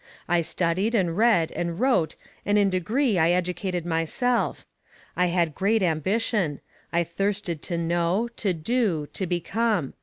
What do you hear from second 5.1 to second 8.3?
I had great ambition I thirsted to know,